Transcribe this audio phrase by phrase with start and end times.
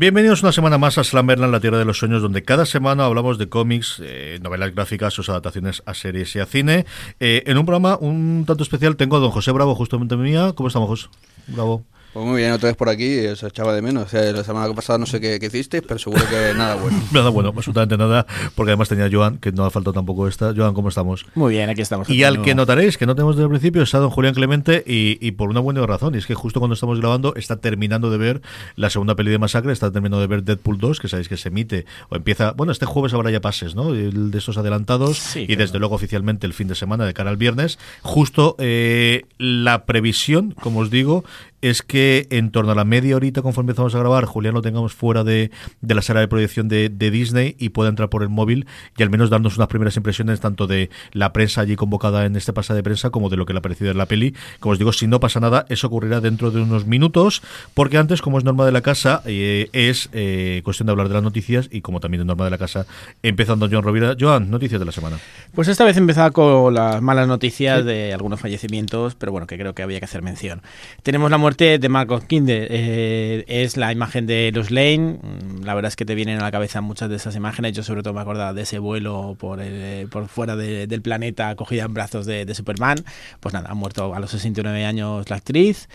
[0.00, 3.36] Bienvenidos una semana más a Slamberland, la Tierra de los Sueños, donde cada semana hablamos
[3.36, 6.86] de cómics, eh, novelas gráficas, sus adaptaciones a series y a cine.
[7.20, 10.52] Eh, en un programa un tanto especial tengo a don José Bravo, justamente mía.
[10.54, 11.08] ¿Cómo estamos, José?
[11.48, 11.84] Bravo.
[12.12, 14.06] Pues muy bien, otra vez por aquí, os echaba de menos.
[14.06, 16.98] O sea, la semana pasada no sé qué, qué hicisteis, pero seguro que nada bueno.
[17.12, 20.52] Nada bueno, absolutamente nada, porque además tenía Joan, que no ha faltado tampoco esta.
[20.54, 21.24] Joan, ¿cómo estamos?
[21.36, 22.10] Muy bien, aquí estamos.
[22.10, 25.24] Y al que notaréis, que no tenemos desde el principio, está don Julián Clemente, y,
[25.24, 28.18] y por una buena razón, y es que justo cuando estamos grabando está terminando de
[28.18, 28.42] ver
[28.74, 31.48] la segunda peli de Masacre, está terminando de ver Deadpool 2, que sabéis que se
[31.48, 33.94] emite, o empieza, bueno, este jueves habrá ya pases, ¿no?
[33.94, 35.60] El de esos adelantados, Sí, y claro.
[35.62, 37.78] desde luego oficialmente el fin de semana de cara al viernes.
[38.02, 41.24] Justo eh, la previsión, como os digo,
[41.62, 44.94] es que en torno a la media horita conforme empezamos a grabar, Julián lo tengamos
[44.94, 48.28] fuera de, de la sala de proyección de, de Disney y pueda entrar por el
[48.28, 48.66] móvil
[48.96, 52.52] y al menos darnos unas primeras impresiones tanto de la prensa allí convocada en este
[52.52, 54.34] pasado de prensa como de lo que le ha parecido en la peli.
[54.58, 57.42] Como os digo, si no pasa nada, eso ocurrirá dentro de unos minutos,
[57.74, 61.14] porque antes, como es norma de la casa, eh, es eh, cuestión de hablar de
[61.14, 62.86] las noticias y como también es norma de la casa,
[63.22, 64.16] empezando Joan Rovira.
[64.18, 65.18] Joan, noticias de la semana.
[65.54, 69.74] Pues esta vez empezaba con las malas noticias de algunos fallecimientos, pero bueno, que creo
[69.74, 70.62] que había que hacer mención.
[71.02, 75.18] Tenemos la muerte de Marcos Kinde, eh, es la imagen de Los Lane.
[75.22, 77.72] Mm, La verdad es que te vienen a la cabeza muchas de esas imágenes.
[77.72, 81.54] Yo sobre todo me acordaba de ese vuelo por, el- por fuera de- del planeta
[81.56, 82.98] cogida en brazos de, de Superman.
[83.40, 85.88] Pues nada, ha muerto a los 69 años la actriz.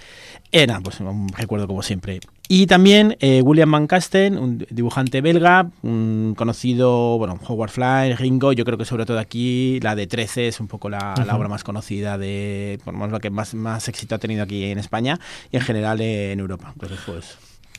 [0.51, 2.19] Eh, nada, pues un recuerdo como siempre.
[2.47, 8.53] Y también eh, William Van Casten, un dibujante belga, un conocido, bueno, Howard Fly, Ringo,
[8.53, 11.49] yo creo que sobre todo aquí la de 13 es un poco la, la obra
[11.49, 14.77] más conocida de, por lo menos la que más, más éxito ha tenido aquí en
[14.77, 15.19] España
[15.51, 16.72] y en general en Europa.
[16.73, 17.38] Entonces, pues,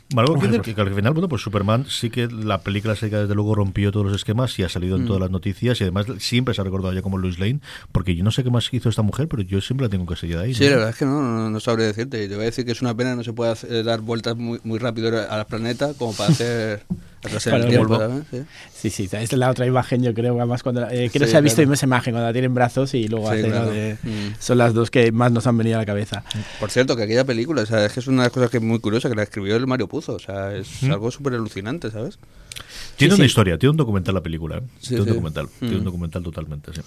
[0.08, 3.34] Que Hombre, decir que al final, bueno, pues Superman sí que la película seca desde
[3.34, 5.06] luego rompió todos los esquemas y ha salido en Mm.
[5.08, 7.58] todas las noticias y además siempre se ha recordado ya como Lois Lane,
[7.90, 10.14] porque yo no sé qué más hizo esta mujer, pero yo siempre la tengo que
[10.14, 10.54] seguir ahí.
[10.54, 10.70] Sí, ¿no?
[10.70, 12.22] la verdad es que no, no, no sabré decirte.
[12.22, 14.36] Y Te voy a decir que es una pena no se puede hacer- dar vueltas
[14.36, 16.82] muy, muy rápido al planeta como para hacer
[17.44, 17.98] Para el tiempo.
[17.98, 18.22] ¿sabes?
[18.72, 18.90] Sí.
[18.90, 21.36] sí, sí, es la otra imagen, yo creo, además cuando, la- eh, creo Sí, se
[21.36, 21.72] ha visto claro.
[21.74, 23.54] esa imagen cuando la tienen en brazos y luego Sí, hace, ¿no?
[23.54, 23.70] claro.
[23.72, 24.34] de- Mm.
[24.38, 26.22] son las dos que más nos han venido a la cabeza.
[26.60, 28.58] Por cierto, que aquella película, o sea, es que es una de las cosas que
[28.58, 29.95] es muy curiosa, que la escribió el Mario Puzo.
[30.08, 32.18] O sea, es algo súper alucinante, ¿sabes?
[32.96, 33.30] Tiene Sí, una sí.
[33.30, 34.62] historia, tiene un documental la película, ¿eh?
[34.80, 35.84] Sí, tiene un documental, tiene un Mm.
[35.84, 36.80] documental totalmente, sí.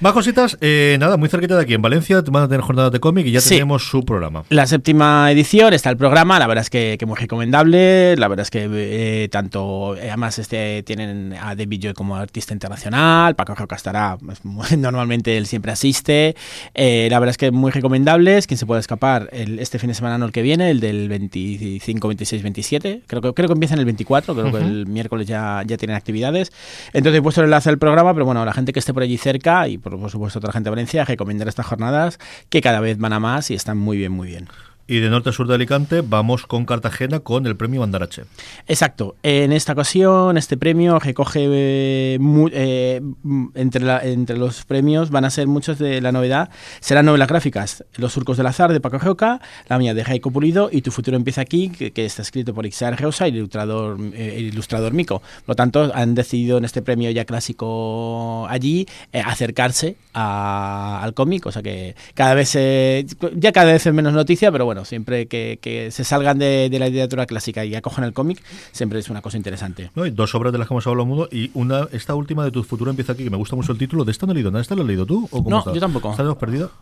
[0.00, 3.00] Más cositas, eh, nada, muy cerquita de aquí en Valencia van a tener jornadas de
[3.00, 3.50] cómic y ya Sí.
[3.50, 4.44] tenemos su programa.
[4.50, 8.42] La séptima edición está el programa, la verdad es que, que muy recomendable, la verdad
[8.42, 13.54] es que eh, tanto, eh, además este tienen a David Joy como artista internacional, Paco
[13.54, 14.40] Roca estará, pues,
[14.76, 16.34] normalmente él siempre asiste,
[16.74, 19.94] eh, la verdad es que muy recomendables, quien se pueda escapar el- este fin de
[19.94, 23.74] semana, no el que viene, el del 25, 26, 27, creo que, creo que empieza
[23.74, 26.52] en el 24, creo que el miércoles ya, ya tienen actividades,
[26.92, 29.16] entonces he puesto el enlace al programa, pero bueno, la gente que esté por allí
[29.16, 32.18] cerca y por, por supuesto otra gente de Valencia, recomendar estas jornadas
[32.48, 34.48] que cada vez van a más y están muy bien, muy bien.
[34.86, 38.24] Y de norte a sur de Alicante vamos con Cartagena con el premio Bandarache.
[38.66, 39.16] Exacto.
[39.22, 42.18] En esta ocasión, este premio recoge eh,
[42.52, 46.50] eh, m- entre, la- entre los premios van a ser muchos de la novedad.
[46.80, 47.82] Serán novelas gráficas.
[47.96, 51.16] Los surcos del azar de Paco Roca, la mía de Jaiko Pulido y Tu futuro
[51.16, 55.20] empieza aquí, que, está escrito por Ixar Reusa y el ilustrador, eh, ilustrador Mico.
[55.20, 61.14] Por lo tanto, han decidido en este premio ya clásico allí eh, acercarse a- al
[61.14, 64.73] cómic, o sea que cada vez eh, ya cada vez es menos noticia, pero bueno,
[64.74, 68.42] bueno, siempre que, que se salgan de, de, la literatura clásica y acojan el cómic,
[68.72, 69.92] siempre es una cosa interesante.
[69.94, 72.50] No, hay dos obras de las que hemos hablado mundo y una, esta última de
[72.50, 74.04] Tu futuro empieza aquí, que me gusta mucho el título.
[74.04, 74.62] ¿De esta no he leído nada?
[74.62, 75.28] ¿Esta lo has leído tú?
[75.30, 75.72] ¿O cómo no, está?
[75.72, 76.10] yo tampoco.
[76.10, 76.72] ¿Estás perdido?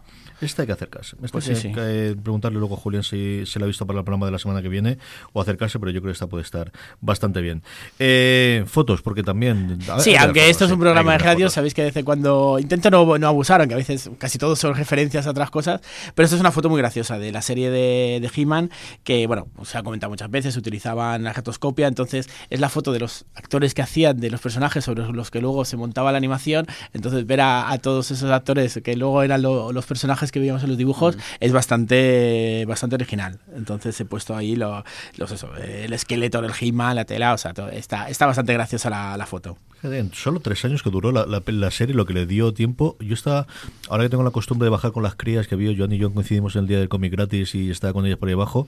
[0.42, 1.16] Esta hay que acercarse.
[1.16, 1.72] Esta Pues hay sí, sí.
[1.72, 4.38] que preguntarle luego a Julián si se la ha visto para el programa de la
[4.38, 4.98] semana que viene
[5.32, 7.62] o acercarse, pero yo creo que esta puede estar bastante bien.
[7.98, 9.78] Eh, fotos, porque también...
[9.78, 11.52] ver, Sí, aunque esto es un programa de radio, fotos.
[11.54, 14.58] sabéis que de vez en cuando intento no, no abusar, aunque a veces casi todos
[14.58, 15.80] son referencias a otras cosas,
[16.14, 18.70] pero esto es una foto muy graciosa de la serie de, de He-Man,
[19.04, 22.98] que bueno, se ha comentado muchas veces, utilizaban la rotoscopia, entonces es la foto de
[22.98, 26.66] los actores que hacían de los personajes sobre los que luego se montaba la animación,
[26.92, 30.62] entonces ver a, a todos esos actores que luego eran lo- los personajes que veíamos
[30.64, 33.38] en los dibujos es bastante bastante original.
[33.55, 34.84] Entonces he puesto ahí lo-
[35.17, 38.90] los eso, el esqueleto del He-Man, la tela, o sea, todo- está, está bastante graciosa
[38.90, 39.56] la, la foto.
[39.82, 42.96] En solo tres años que duró la, la- la serie, lo que le dio tiempo.
[43.00, 43.46] Yo estaba,
[43.88, 46.12] ahora que tengo la costumbre de bajar con las crías que había, Joan y yo
[46.12, 48.67] coincidimos en el día del cómic gratis y estaba con ellas por ahí abajo,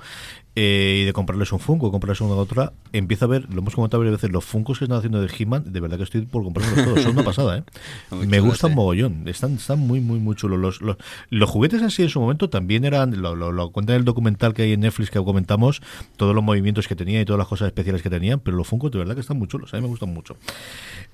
[0.57, 4.01] eh, y de comprarles un Funko, comprarles una otra, empiezo a ver, lo hemos comentado
[4.01, 6.85] varias veces, los Funkos que están haciendo de He-Man, de verdad que estoy por comprarlos
[6.85, 7.65] todos, son una pasada, ¿eh?
[8.11, 8.75] Muy Me gustan ¿eh?
[8.75, 10.59] mogollón, están, están muy, muy, muy chulos.
[10.59, 10.97] Los, los,
[11.31, 14.05] los juguetes en sí en su momento también eran, lo, lo, lo cuenta en el
[14.05, 15.81] documental que hay en Netflix que comentamos,
[16.17, 18.91] todos los movimientos que tenía y todas las cosas especiales que tenían, pero los Funkos
[18.91, 20.37] de verdad que están muy chulos, a mí me gustan mucho.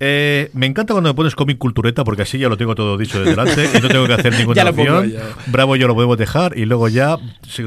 [0.03, 3.23] Eh, me encanta cuando me pones cómic cultureta porque así ya lo tengo todo dicho
[3.23, 5.11] de delante y no tengo que hacer ninguna opción.
[5.11, 5.19] yo.
[5.47, 7.19] Bravo, ya lo podemos dejar y luego ya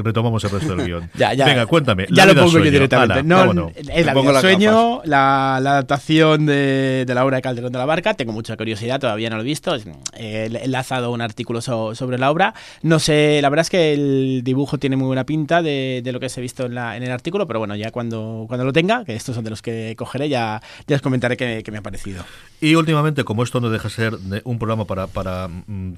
[0.02, 1.10] retomamos el resto del guion.
[1.14, 1.46] Ya, ya.
[1.46, 2.06] Venga, cuéntame.
[2.10, 2.70] Ya La lo pongo yo sueño.
[2.72, 3.12] directamente.
[3.14, 7.42] Ala, no, es la pongo vida sueño, la, la adaptación de, de la obra de
[7.42, 8.14] Calderón de la Barca.
[8.14, 9.76] Tengo mucha curiosidad, todavía no lo he visto.
[9.76, 9.84] Eh,
[10.16, 12.52] he enlazado un artículo so- sobre la obra.
[12.82, 16.18] No sé, la verdad es que el dibujo tiene muy buena pinta de, de lo
[16.18, 18.72] que se ha visto en, la, en el artículo, pero bueno, ya cuando, cuando lo
[18.72, 21.78] tenga, que estos son de los que cogeré, ya, ya os comentaré qué, qué me
[21.78, 22.23] ha parecido.
[22.60, 25.92] Y últimamente, como esto no deja ser de- un programa para, para mm,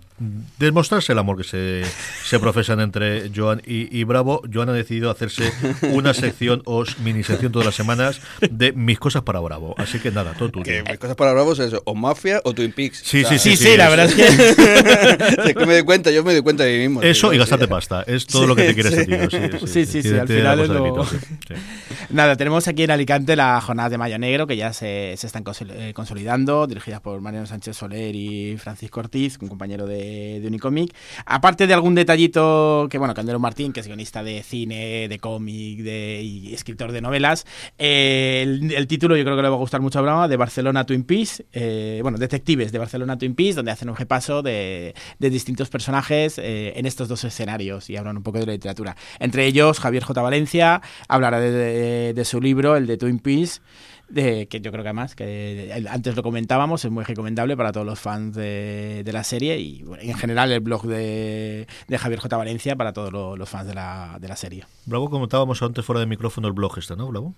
[0.59, 1.83] demostrarse el amor que se,
[2.25, 5.53] se profesan entre Joan y, y Bravo, Joan ha decidido hacerse
[5.93, 8.21] una sección o mini sección todas las semanas
[8.51, 9.77] de mis cosas para Bravo.
[9.79, 10.65] Así que nada, todo tuyo.
[10.65, 13.03] Que mis cosas para bravos es eso, o Mafia o Twin Peaks.
[13.05, 14.27] Sí, O sea, sí, Sí, sí, la verdad es que...
[15.51, 17.03] es que me doy cuenta, yo me doy cuenta de mí mismo.
[17.03, 17.39] Eso tío, y sí.
[17.41, 18.03] gastarte pasta.
[18.09, 18.97] Es todo Sí, lo que te quiere sí.
[18.97, 19.07] ese
[19.49, 19.61] tío.
[19.61, 21.55] Sí, Sí, sí, sí, al la final es lo- sí, sí.
[22.11, 25.45] Nada, tenemos aquí en Alicante las jornadas de Mayo Negro que ya se, se están
[25.45, 30.49] consol- eh, consolidando, dirigidas por Mariano Sánchez Soler y Francisco Ortiz, un compañero de, de
[30.49, 30.95] Unicomic.
[31.27, 35.81] Aparte de algún detallito que, bueno, Candelo Martín, que es guionista de cine, de cómic
[35.81, 37.45] de, y escritor de novelas,
[37.77, 41.05] el, título yo creo que le va a gustar mucho a Brahma, de Barcelona Twin
[41.05, 45.69] Peaks, eh, bueno, Detectives de Barcelona Twin Peaks, donde hacen un repaso de, de distintos
[45.69, 48.97] personajes eh, en estos dos escenarios y hablan un poco de la literatura.
[49.19, 50.23] Entre ellos, Javier J.
[50.23, 53.61] Valencia hablará de- de su libro, el de Twin Peaks,
[54.09, 57.87] de, que yo creo que además, que antes lo comentábamos, es muy recomendable para todos
[57.87, 62.21] los fans de, de la serie y bueno, en general el blog de, de Javier
[62.21, 62.37] J.
[62.37, 64.65] Valencia para todos lo- los fans de la, de la serie.
[64.85, 67.35] Bravo, comentábamos antes fuera de micrófono el blog este, ¿no, Bravo?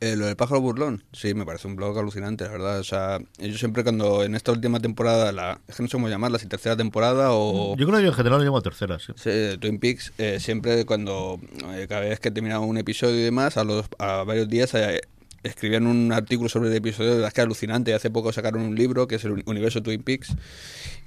[0.00, 2.80] Eh, lo del pájaro burlón, sí, me parece un blog alucinante, la verdad.
[2.80, 6.08] O sea, yo siempre cuando en esta última temporada, la, es que no sé cómo
[6.08, 7.76] llamarla, si tercera temporada o...
[7.76, 9.12] Yo creo que yo en general lo llamo tercera, sí.
[9.14, 9.30] Sí,
[9.60, 11.38] Twin Peaks, eh, siempre cuando,
[11.74, 15.02] eh, cada vez que terminaba un episodio y demás, a, los, a varios días eh,
[15.42, 17.94] escribían un artículo sobre el episodio, de verdad que alucinante.
[17.94, 20.34] Hace poco sacaron un libro que es el uni- universo Twin Peaks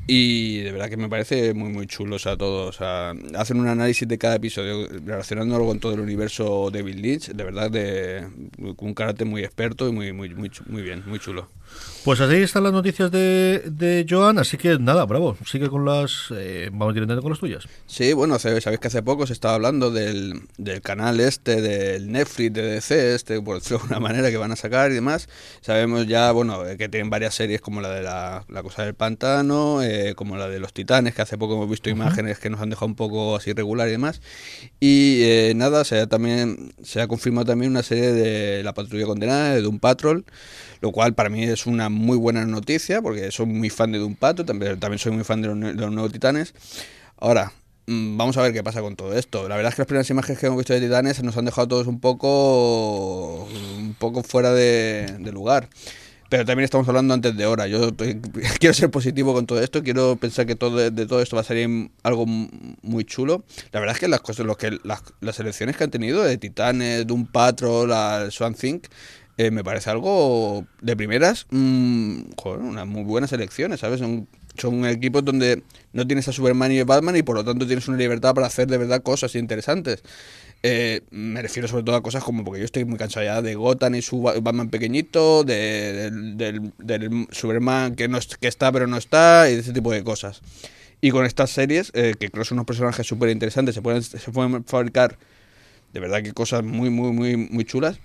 [0.08, 2.68] y de verdad que me parece muy, muy chulo, o sea, todo.
[2.68, 7.02] O sea, hacen un análisis de cada episodio relacionándolo con todo el universo de Bill
[7.02, 8.28] Lynch, de verdad, de,
[8.76, 11.50] con un carácter muy experto y muy, muy, muy, muy bien, muy chulo.
[12.04, 16.28] Pues así están las noticias de, de Joan, así que nada, bravo, sigue con las...
[16.32, 17.68] eh, vamos directamente con las tuyas.
[17.88, 22.54] Sí, bueno, sabéis que hace poco se estaba hablando del, del canal este, del Netflix
[22.54, 25.28] de DC, este, por decirlo de alguna manera, que van a sacar y demás.
[25.62, 28.94] Sabemos ya, bueno, eh, que tienen varias series como la de la, la Cosa del
[28.94, 32.62] Pantano, eh, como la de Los Titanes, que hace poco hemos visto imágenes que nos
[32.62, 34.22] han dejado un poco así regular y demás.
[34.80, 39.06] Y eh, nada, se ha, también, se ha confirmado también una serie de La Patrulla
[39.06, 40.26] Condenada, de Doom Patrol,
[40.82, 44.16] lo cual para mí es una muy buena noticia, porque soy muy fan de Doom
[44.16, 46.54] Patrol, también, también soy muy fan de los, de los nuevos Titanes.
[47.18, 47.52] Ahora,
[47.88, 49.48] mm, vamos a ver qué pasa con todo esto.
[49.48, 51.68] La verdad es que las primeras imágenes que hemos visto de Titanes nos han dejado
[51.68, 55.70] todos un poco un poco fuera de, de lugar.
[56.36, 57.66] Pero también estamos hablando antes de hora.
[57.66, 58.20] Yo estoy-
[58.60, 59.82] quiero ser positivo con todo esto.
[59.84, 63.46] Quiero pensar que todo de todo esto va a salir algo muy chulo.
[63.72, 66.38] La verdad es que las cosas, los que las, las elecciones que han tenido de
[66.38, 68.88] Titanes, Doom Patrol, al Swan Think,
[69.38, 74.02] eh, me parece algo de primeras, mm, joder, unas muy buenas elecciones, ¿sabes?
[74.02, 74.28] Son,
[74.58, 75.64] son equipos donde
[75.94, 78.68] no tienes a Superman y Batman y por lo tanto tienes una libertad para hacer
[78.68, 80.04] de verdad cosas interesantes.
[80.64, 83.54] Eh, me refiero sobre todo a cosas como porque yo estoy muy cansado ya de
[83.54, 88.98] Gotham y su Ba- Batman pequeñito, de- del, Superman que no que está pero no
[88.98, 90.42] está y ese tipo de cosas.
[91.02, 94.18] Y con estas series, eh, que creo son unos personajes súper interesantes, se pueden, se
[94.32, 95.18] pueden fabricar
[95.94, 98.00] de verdad que cosas muy, muy, muy, muy chulas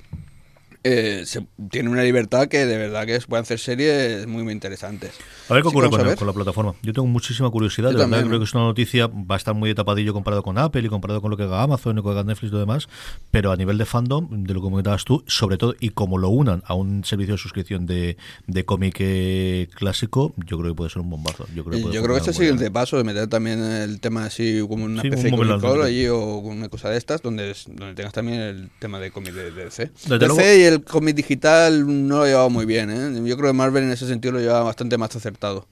[0.83, 5.13] eh, se, tiene una libertad que de verdad que pueden hacer series muy, muy interesantes.
[5.49, 6.75] A ver qué ocurre con, con, la plataforma.
[6.83, 7.91] Yo tengo muchísima curiosidad.
[7.91, 10.83] de verdad, creo que es una noticia, va a estar muy tapadillo comparado con Apple
[10.83, 12.89] y comparado con lo que haga Amazon y lo que haga Netflix y lo demás.
[13.31, 16.31] Pero a nivel de fandom, de lo que comentabas tú, sobre todo, y como lo
[16.31, 20.91] unan a un servicio de suscripción de, de cómic eh, clásico, yo creo que puede
[20.91, 21.47] ser un bombazo.
[21.55, 24.01] Yo creo que, yo creo que este es el siguiente paso de meter también el
[24.01, 27.95] tema así como una especie de cómic allí o una cosa de estas, donde, donde
[27.95, 29.91] tengas también el tema de cómic de, DC.
[30.07, 32.91] DC y el cómic digital no lo ha llevado muy bien.
[32.91, 33.29] ¿eh?
[33.29, 35.67] Yo creo que Marvel en ese sentido lo lleva bastante más acertado.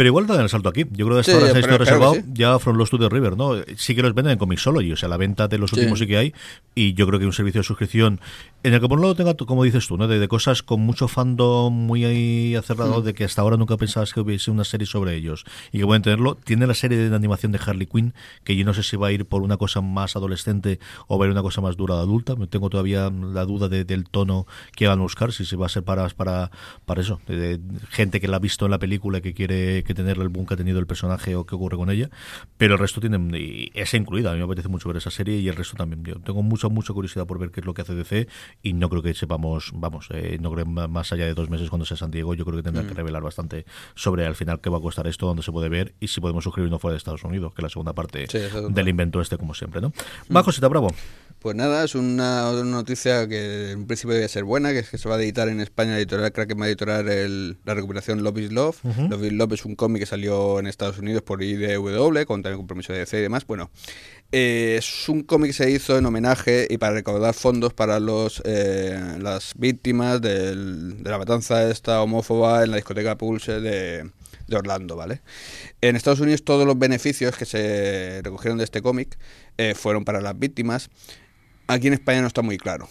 [0.00, 0.86] Pero igual dan el salto aquí.
[0.92, 3.56] Yo creo que esta sí, está reservado ya From Lost to the River, ¿no?
[3.76, 6.06] Sí que los venden en Comixology, o sea, la venta de los últimos sí.
[6.06, 6.34] que hay.
[6.74, 8.18] Y yo creo que un servicio de suscripción
[8.62, 10.08] en el que por un lado tenga, como dices tú, ¿no?
[10.08, 13.04] De, cosas con mucho fandom muy ahí acerrado, mm.
[13.04, 15.44] de que hasta ahora nunca pensabas que hubiese una serie sobre ellos.
[15.70, 16.34] Y que pueden tenerlo.
[16.34, 19.12] Tiene la serie de animación de Harley Quinn, que yo no sé si va a
[19.12, 22.00] ir por una cosa más adolescente o va a ir una cosa más dura de
[22.00, 22.36] adulta.
[22.48, 25.82] Tengo todavía la duda del tono que van a buscar, si se va a ser
[25.82, 26.50] para, para,
[26.86, 27.20] para eso.
[27.26, 30.28] De, gente que la ha visto en la película y que quiere que tener el
[30.28, 32.10] boom que ha tenido el personaje o qué ocurre con ella.
[32.56, 34.30] Pero el resto tiene y esa incluida.
[34.30, 36.04] A mí me apetece mucho ver esa serie y el resto también.
[36.04, 38.28] Yo tengo mucha, mucha curiosidad por ver qué es lo que hace DC
[38.62, 41.84] y no creo que sepamos, vamos, eh, no creo más allá de dos meses cuando
[41.84, 42.96] sea San Diego, yo creo que tendrá que mm.
[42.96, 46.08] revelar bastante sobre al final qué va a costar esto, dónde se puede ver y
[46.08, 48.26] si podemos suscribirnos fuera de Estados Unidos, que es la segunda parte
[48.70, 49.88] del invento este, como siempre, ¿no?
[50.28, 50.36] Mm.
[50.36, 50.88] Va, Josita, bravo.
[51.40, 55.08] Pues nada, es una, noticia que en principio debe ser buena, que es que se
[55.08, 58.38] va a editar en España, la editorial Kraken va a editar el, la recuperación Love
[58.40, 58.76] is Love.
[59.08, 62.58] Love is Love es un cómic que salió en Estados Unidos por IDW, con también
[62.58, 63.46] compromiso de DC y demás.
[63.46, 63.70] Bueno,
[64.32, 68.42] eh, es un cómic que se hizo en homenaje y para recaudar fondos para los
[68.44, 74.10] eh, las víctimas del, de la matanza esta homófoba en la discoteca Pulse de,
[74.50, 75.22] de Orlando, ¿vale?
[75.80, 79.16] En Estados Unidos todos los beneficios que se recogieron de este cómic
[79.56, 80.90] eh, fueron para las víctimas.
[81.70, 82.88] Aquí en España no está muy claro.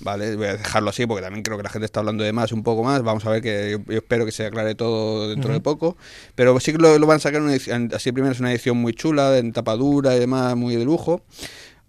[0.00, 0.34] ¿Vale?
[0.34, 2.64] Voy a dejarlo así porque también creo que la gente está hablando de más, un
[2.64, 3.02] poco más.
[3.02, 5.96] Vamos a ver que yo, espero que se aclare todo dentro de poco.
[6.34, 8.92] Pero sí que lo, van a sacar una edición, así primero es una edición muy
[8.92, 11.22] chula, en tapadura y demás, muy de lujo.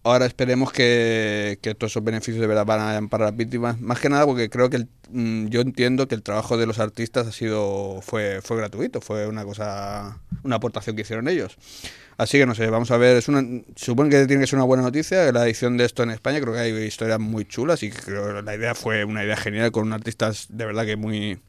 [0.03, 3.81] Ahora esperemos que, que, todos esos beneficios de verdad van a para las víctimas.
[3.81, 7.25] Más que nada porque creo que mm, yo entiendo que el trabajo de los artistas
[7.25, 11.57] ha sido fue, fue gratuito, fue una cosa, una aportación que hicieron ellos.
[12.19, 13.41] Así que no sé, vamos a ver, es una,
[13.77, 16.53] supongo que tiene que ser una buena noticia la edición de esto en España, creo
[16.53, 19.93] que hay historias muy chulas y creo que la idea fue una idea genial con
[19.93, 21.39] artistas de verdad que muy,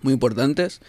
[0.00, 0.80] muy importantes.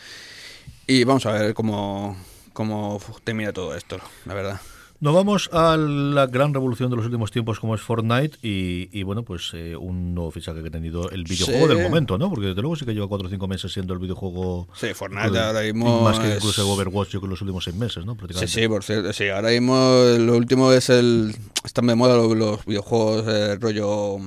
[0.87, 2.17] Y vamos a ver cómo,
[2.53, 4.59] cómo termina todo esto, la verdad.
[5.03, 9.23] Nos vamos a la gran revolución de los últimos tiempos como es Fortnite y, bueno,
[9.23, 12.29] pues eh, un nuevo fichaje que ha tenido el videojuego del momento, ¿no?
[12.29, 14.69] Porque desde luego sí que lleva 4 o 5 meses siendo el videojuego...
[14.73, 16.03] Sí, Fortnite ahora mismo...
[16.03, 18.15] Más que incluso Overwatch yo creo los últimos 6 meses, ¿no?
[18.33, 19.11] Sí, sí, por cierto.
[19.11, 19.75] Sí, ahora mismo
[20.19, 21.35] lo último es el...
[21.65, 24.19] Están de moda los, videojuegos eh, rollo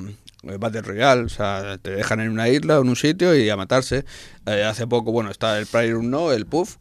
[0.43, 3.49] eh, Battle Royale, o sea, te dejan en una isla o en un sitio y
[3.49, 4.05] a matarse.
[4.45, 5.67] hace poco, bueno, está el
[6.03, 6.77] no el Puff,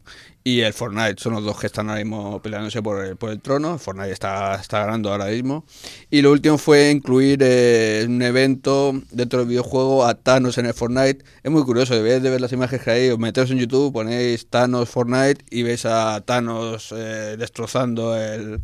[0.46, 1.16] y el Fortnite.
[1.20, 3.78] Son los dos que están ahora mismo peleándose por el, por el trono.
[3.78, 5.64] Fortnite está, está ganando ahora mismo.
[6.08, 10.72] Y lo último fue incluir eh, un evento dentro del videojuego a Thanos en el
[10.72, 11.24] Fortnite.
[11.42, 14.46] Es muy curioso, debéis de ver las imágenes que hay, os metéis en YouTube, ponéis
[14.48, 18.60] Thanos Fortnite y veis a Thanos eh, destrozando el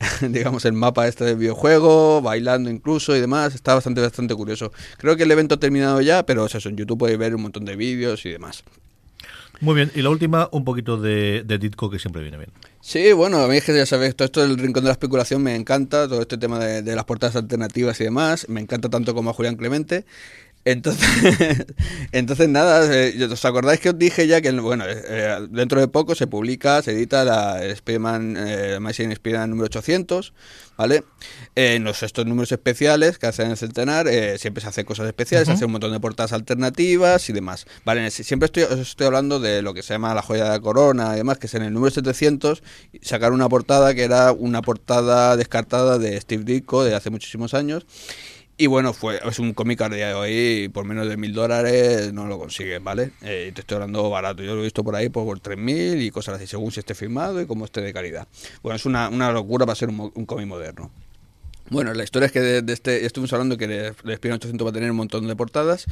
[0.20, 4.72] digamos el mapa este del videojuego, bailando incluso y demás, está bastante bastante curioso.
[4.98, 7.64] Creo que el evento ha terminado ya, pero eso, en YouTube podéis ver un montón
[7.64, 8.64] de vídeos y demás.
[9.60, 12.50] Muy bien, y la última, un poquito de, de Ditko que siempre viene bien.
[12.80, 15.42] Sí, bueno, a mí es que ya sabéis, todo esto del rincón de la especulación
[15.42, 19.30] me encanta, todo este tema de las portadas alternativas y demás, me encanta tanto como
[19.30, 20.04] a Julián Clemente.
[20.64, 21.66] Entonces,
[22.12, 26.14] entonces nada, eh, ¿os acordáis que os dije ya que bueno, eh, dentro de poco
[26.14, 30.32] se publica, se edita la Spider-Man, eh, Amazing Spider-Man número 800,
[30.78, 31.04] ¿vale?
[31.54, 35.52] en los, estos números especiales que hacen el centenar, siempre se hacen cosas especiales, se
[35.52, 38.10] hace un montón de portadas alternativas y demás, ¿vale?
[38.10, 41.12] Siempre estoy, os estoy hablando de lo que se llama la joya de la corona
[41.14, 42.62] y demás, que es en el número 700
[43.02, 47.86] sacar una portada que era una portada descartada de Steve Ditko de hace muchísimos años
[48.56, 50.14] y bueno, fue, es un cómic a día
[50.72, 53.10] por menos de mil dólares no lo consigues, ¿vale?
[53.22, 56.10] Eh, te estoy hablando barato, yo lo he visto por ahí por, tres mil y
[56.10, 58.28] cosas así, según si esté firmado y como esté de calidad.
[58.62, 60.90] Bueno, es una, una locura para ser un, un cómic moderno.
[61.70, 64.72] Bueno, la historia es que de, este, estuvimos hablando que el, el 800 va a
[64.72, 65.86] tener un montón de portadas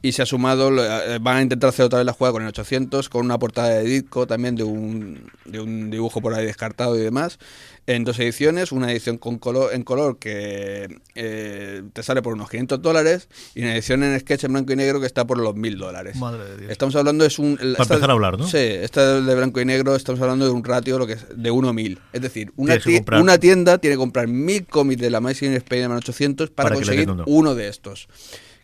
[0.00, 2.48] y se ha sumado, eh, van a intentar hacer otra vez la jugada con el
[2.48, 6.96] 800, con una portada de disco también de un, de un dibujo por ahí descartado
[6.96, 7.40] y demás,
[7.86, 12.50] en dos ediciones, una edición con color, en color que eh, te sale por unos
[12.50, 15.54] 500 dólares y una edición en sketch en blanco y negro que está por los
[15.54, 16.16] 1000 dólares.
[16.16, 16.70] Madre de Dios.
[16.70, 17.56] Estamos hablando, es un...
[17.56, 18.46] Para empezar a hablar, ¿no?
[18.46, 21.50] Sí, esta de blanco y negro, estamos hablando de un ratio lo que es de
[21.50, 21.98] 1 a 1000.
[22.12, 22.78] Es decir, una,
[23.20, 27.54] una tienda tiene que comprar 1000 cómics de la Amazing Spider-Man 800 para, conseguir uno
[27.54, 28.08] de estos.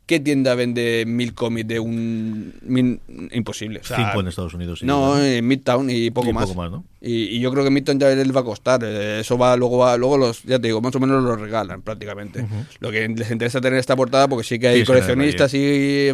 [0.05, 2.53] ¿Qué tienda vende mil cómics de un...
[2.63, 3.01] mil-
[3.33, 3.79] imposible.
[3.81, 4.81] o sea, Cinco en Estados Unidos.
[4.81, 5.35] sí, no, ¿verdad?
[5.37, 6.45] en Midtown y poco Y más.
[6.45, 6.85] poco más, ¿no?
[7.01, 8.81] Y, y yo creo que Midtown ya les va a costar.
[8.85, 11.83] eh, Eso va, luego va, luego los, ya te digo, más o menos los regalan
[11.83, 12.45] prácticamente.
[12.81, 16.13] Lo que les interesa tener esta portada porque sí que hay Sí, coleccionistas y,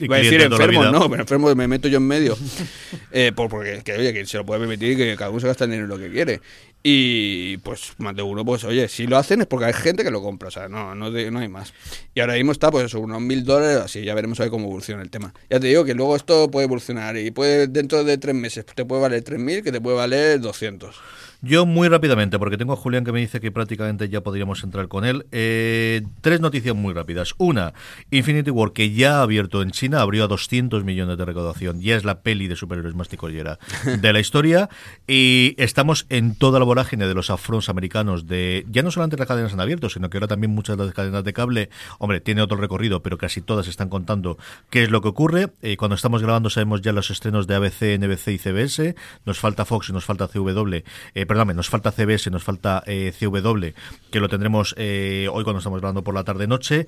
[0.00, 2.36] iba a decir enfermos, no, pero enfermos me meto yo en medio.
[3.10, 5.46] Eh, por- porque que, oye, que se lo puede permitir y que cada uno se
[5.46, 6.40] gasta el dinero en lo que quiere.
[6.82, 10.10] Y pues más de uno, pues oye, si lo hacen es porque hay gente que
[10.10, 11.74] lo compra, o sea, no, no, no hay más.
[12.14, 15.02] Y ahora mismo está pues unos mil dólares, así ya veremos a ver cómo evoluciona
[15.02, 15.34] el tema.
[15.50, 18.84] Ya te digo que luego esto puede evolucionar y puede dentro de tres meses te
[18.84, 20.94] puede valer tres mil, que te puede valer 200.
[21.40, 24.88] Yo muy rápidamente, porque tengo a Julián que me dice que prácticamente ya podríamos entrar
[24.88, 25.24] con él.
[25.30, 27.34] Eh, tres noticias muy rápidas.
[27.38, 27.74] Una,
[28.10, 31.80] Infinity War, que ya ha abierto en China, abrió a 200 millones de recaudación.
[31.80, 33.60] Ya es la peli de superhéroes más ticollera
[34.00, 34.68] de la historia.
[35.06, 39.28] Y estamos en toda la vorágine de los afronts americanos de ya no solamente las
[39.28, 42.42] cadenas en abierto, sino que ahora también muchas de las cadenas de cable, hombre, tiene
[42.42, 44.38] otro recorrido, pero casi todas están contando
[44.70, 45.52] qué es lo que ocurre.
[45.62, 48.96] Eh, cuando estamos grabando sabemos ya los estrenos de ABC, NBC y CBS.
[49.24, 50.82] Nos falta Fox y nos falta CW.
[51.14, 53.66] Eh, perdóname, nos falta CBS, nos falta eh, CW,
[54.10, 56.86] que lo tendremos eh, hoy cuando estamos grabando por la tarde-noche.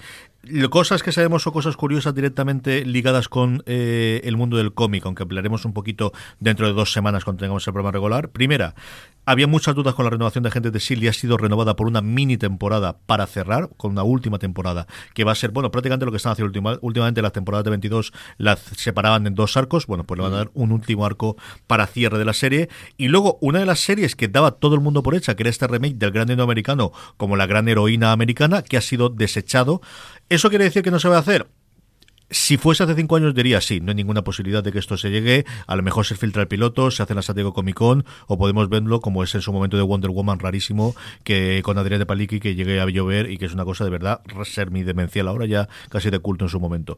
[0.70, 5.22] Cosas que sabemos o cosas curiosas directamente ligadas con eh, el mundo del cómic, aunque
[5.22, 8.30] hablaremos un poquito dentro de dos semanas cuando tengamos el programa regular.
[8.30, 8.74] Primera,
[9.26, 11.04] había muchas dudas con la renovación de Agentes de S.H.I.E.L.D.
[11.04, 15.24] y ha sido renovada por una mini temporada para cerrar, con una última temporada, que
[15.24, 18.12] va a ser, bueno, prácticamente lo que están haciendo última- últimamente las temporadas de 22
[18.38, 21.86] las separaban en dos arcos, bueno, pues le van a dar un último arco para
[21.86, 22.70] cierre de la serie.
[22.96, 25.50] Y luego, una de las series que daba todo el mundo por hecha, que era
[25.50, 29.80] este remake del gran héroe americano como la gran heroína americana, que ha sido desechado.
[30.28, 31.48] ¿Eso quiere decir que no se va a hacer?
[32.32, 35.10] Si fuese hace cinco años diría sí, no hay ninguna posibilidad de que esto se
[35.10, 35.44] llegue.
[35.66, 38.38] A lo mejor se filtra el piloto, se hace la San Diego Comic Con, o
[38.38, 40.94] podemos verlo como es en su momento de Wonder Woman rarísimo,
[41.24, 43.90] que con Adrián de Paliki que llegue a llover y que es una cosa de
[43.90, 46.96] verdad semi-demencial ahora ya casi de culto en su momento.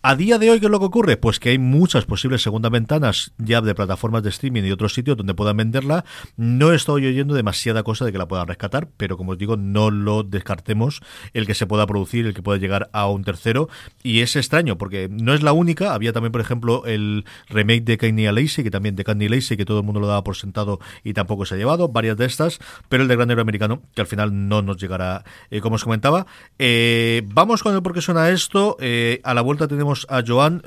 [0.00, 1.16] A día de hoy, ¿qué es lo que ocurre?
[1.16, 5.16] Pues que hay muchas posibles segundas ventanas ya de plataformas de streaming y otros sitios
[5.16, 6.04] donde puedan venderla.
[6.36, 9.90] No estoy oyendo demasiada cosa de que la puedan rescatar, pero como os digo, no
[9.90, 11.00] lo descartemos
[11.34, 13.68] el que se pueda producir, el que pueda llegar a un tercero.
[14.04, 15.94] Y es extraño porque no es la única.
[15.94, 19.64] Había también, por ejemplo, el remake de Kanye Lacey, que también de Kanye Lacey, que
[19.64, 21.88] todo el mundo lo daba por sentado y tampoco se ha llevado.
[21.88, 22.58] Varias de estas,
[22.88, 25.84] pero el de Gran Héroe Americano, que al final no nos llegará, eh, como os
[25.84, 26.26] comentaba.
[26.58, 28.76] Eh, vamos con el por qué suena esto.
[28.80, 30.62] Eh, a la vuelta tenemos a Joan,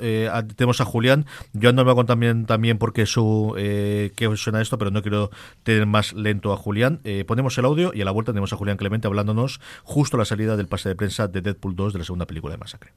[0.56, 1.26] tenemos a Julián.
[1.60, 5.00] Joan nos va a contar también, también por qué, su, qué suena esto, pero no
[5.00, 5.30] quiero
[5.62, 7.00] tener más lento a Julián.
[7.26, 10.24] Ponemos el audio y a la vuelta tenemos a Julián Clemente hablándonos justo a la
[10.24, 12.92] salida del pase de prensa de Deadpool 2 de la segunda película de Masacre.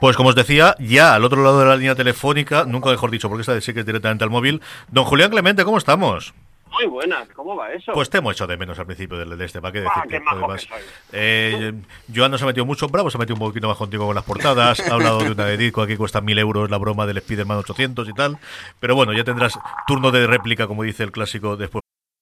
[0.00, 3.28] Pues como os decía, ya al otro lado de la línea telefónica, nunca mejor dicho,
[3.28, 6.34] porque esta de sí que es directamente al móvil, don Julián Clemente, ¿cómo estamos?
[6.70, 7.92] Muy buenas, ¿cómo va eso?
[7.92, 10.08] Pues te hemos hecho de menos al principio del de este, ¿para qué Ah, decirte?
[10.18, 10.82] qué majo Además, que soy.
[11.12, 11.72] eh,
[12.14, 14.14] Joan no se ha metido mucho bravo, se ha metido un poquito más contigo con
[14.14, 17.16] las portadas, ha hablado de una de disco, aquí cuesta mil euros la broma del
[17.16, 18.38] Spider-Man 800 y tal,
[18.80, 21.82] pero bueno, ya tendrás turno de réplica, como dice el clásico, después.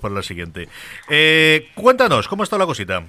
[0.00, 0.68] Por la siguiente.
[1.08, 3.04] Eh, cuéntanos, ¿cómo está la cosita?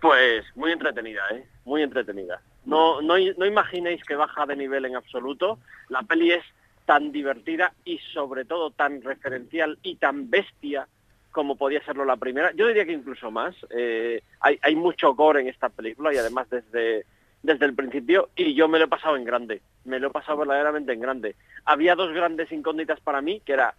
[0.00, 1.44] Pues muy entretenida, ¿eh?
[1.64, 2.40] Muy entretenida.
[2.66, 5.58] No, no, no imaginéis que baja de nivel en absoluto.
[5.88, 6.44] La peli es
[6.84, 10.86] tan divertida y sobre todo tan referencial y tan bestia
[11.30, 12.52] como podía serlo la primera.
[12.52, 13.54] Yo diría que incluso más.
[13.70, 17.06] Eh, hay, hay mucho gore en esta película y además desde,
[17.42, 19.62] desde el principio y yo me lo he pasado en grande.
[19.84, 21.36] Me lo he pasado verdaderamente en grande.
[21.64, 23.74] Había dos grandes incógnitas para mí, que era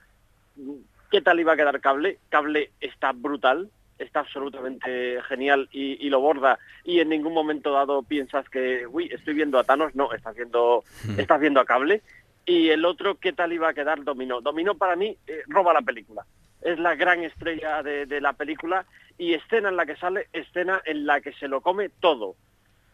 [1.10, 2.20] qué tal iba a quedar Cable.
[2.30, 8.04] Cable está brutal, está absolutamente genial y, y lo borda y en ningún momento dado
[8.04, 10.84] piensas que, uy, estoy viendo a Thanos, no, estás viendo,
[11.18, 12.02] estás viendo a Cable.
[12.46, 14.42] Y el otro, ¿qué tal iba a quedar Dominó?
[14.42, 16.26] Dominó para mí eh, roba la película.
[16.62, 18.86] Es la gran estrella de, de la película
[19.18, 22.36] y escena en la que sale, escena en la que se lo come todo.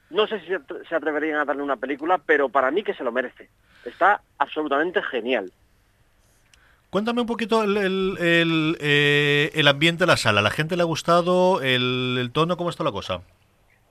[0.09, 0.47] No sé si
[0.87, 3.49] se atreverían a darle una película, pero para mí que se lo merece.
[3.85, 5.51] Está absolutamente genial.
[6.95, 10.39] Cuéntame un poquito el, el, eh, el ambiente de la sala.
[10.39, 11.61] ¿A la gente le ha gustado?
[11.61, 12.55] ¿El, tono?
[12.55, 13.19] ¿Cómo está la cosa?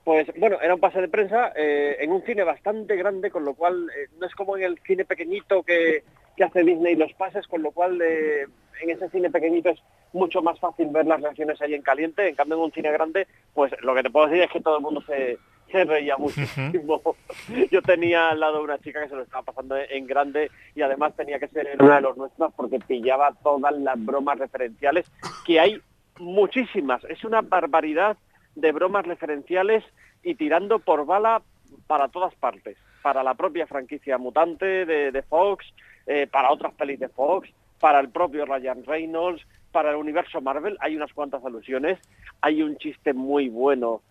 [0.03, 3.53] Pues bueno, era un pase de prensa eh, en un cine bastante grande, con lo
[3.53, 6.03] cual eh, no es como en el cine pequeñito que,
[6.35, 9.79] que hace Disney los pases, con lo cual en ese cine pequeñito es
[10.11, 12.27] mucho más fácil ver las reacciones ahí en caliente.
[12.27, 14.77] En cambio en un cine grande, pues lo que te puedo decir es que todo
[14.77, 15.37] el mundo se,
[15.75, 17.01] se reía muchísimo.
[17.71, 21.15] Yo tenía al lado una chica que se lo estaba pasando en grande y además
[21.15, 25.11] tenía que ser una de los nuestros porque pillaba todas las bromas referenciales,
[25.45, 25.81] que hay
[26.19, 27.03] muchísimas.
[27.05, 28.15] Es una barbaridad
[28.55, 29.83] de bromas referenciales
[30.23, 31.41] y tirando por bala
[31.87, 35.65] para todas partes, para la propia franquicia mutante de, de Fox,
[36.07, 37.49] eh, para otras pelis de Fox,
[37.81, 41.99] para el propio Ryan Reynolds, para el universo Marvel, hay unas cuantas alusiones,
[42.39, 44.01] hay un chiste muy bueno,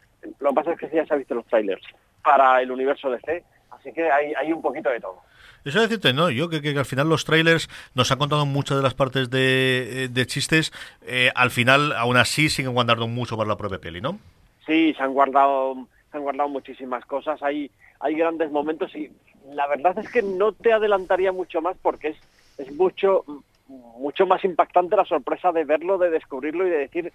[0.41, 1.83] lo que pasa es que ya se ha visto los trailers,
[2.23, 5.21] para el universo DC, así que hay, hay un poquito de todo.
[5.65, 8.77] Eso es decirte, no, yo que, que al final los trailers nos han contado muchas
[8.77, 10.73] de las partes de, de chistes,
[11.07, 14.19] eh, al final aún así siguen guardando mucho para la propia peli, ¿no?
[14.67, 19.11] Sí, se han guardado, se han guardado muchísimas cosas, hay, hay grandes momentos y
[19.53, 22.17] la verdad es que no te adelantaría mucho más porque es,
[22.59, 23.25] es mucho,
[23.69, 27.13] mucho más impactante la sorpresa de verlo, de descubrirlo y de decir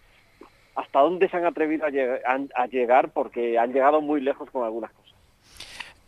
[0.76, 4.50] hasta dónde se han atrevido a, lleg- a- a llegar porque han llegado muy lejos
[4.52, 5.10] con algunas cosas.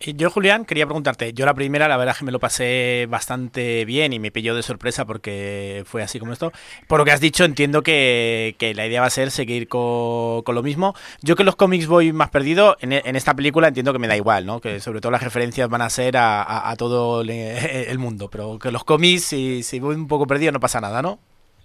[0.03, 3.85] Yo, Julián, quería preguntarte, yo la primera, la verdad es que me lo pasé bastante
[3.85, 6.51] bien y me pilló de sorpresa porque fue así como esto.
[6.87, 10.55] Por lo que has dicho, entiendo que, la idea va a ser seguir co- con,
[10.55, 10.95] lo mismo.
[11.21, 14.47] Yo que los cómics voy más perdido, en, esta película entiendo que me da igual,
[14.47, 14.59] ¿no?
[14.59, 18.83] Que sobre todo las referencias van a ser a, todo el mundo, pero que los
[18.83, 21.19] cómics, si, si voy un poco perdido, no pasa nada, ¿no?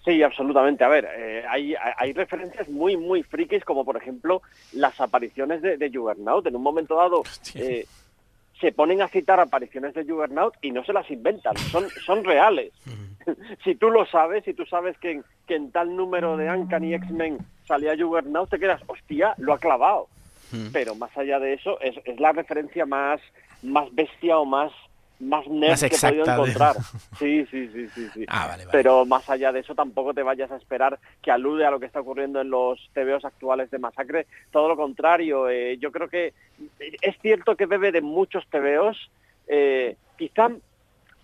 [0.07, 0.85] Sí, absolutamente.
[0.85, 4.41] A ver, eh, hay, hay referencias muy, muy frikis, como por ejemplo
[4.73, 6.47] las apariciones de, de Juggernaut.
[6.47, 7.25] En un momento dado
[7.57, 7.87] eh,
[8.61, 12.73] se ponen a citar apariciones de Juggernaut y no se las inventan, son, son reales.
[13.65, 16.95] si tú lo sabes, si tú sabes que en, que en tal número de Uncanny
[16.95, 20.07] X-Men salía Juggernaut, te quedas, hostia, lo ha clavado.
[20.73, 23.21] Pero más allá de eso, es, es la referencia más,
[23.63, 24.71] más bestia o más,
[25.21, 26.77] más nerd Más que he podido encontrar.
[27.19, 28.25] Sí, sí, sí, sí, sí.
[28.29, 28.73] Ah, vale, vale.
[28.73, 31.87] Pero más allá de eso tampoco te vayas a esperar que alude a lo que
[31.87, 34.27] está ocurriendo en los TVOs actuales de Masacre.
[34.51, 36.35] Todo lo contrario, eh, yo creo que
[37.01, 39.11] es cierto que bebe de muchos TVOs,
[39.49, 40.51] eh, quizá